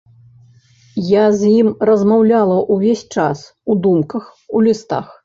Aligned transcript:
Я 1.09 1.25
з 1.41 1.49
ім 1.59 1.69
размаўляла 1.89 2.55
ўвесь 2.77 3.05
час 3.17 3.45
у 3.75 3.77
думках, 3.85 4.23
у 4.57 4.65
лістах. 4.71 5.13